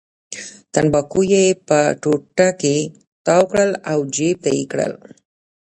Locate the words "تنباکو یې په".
0.73-1.79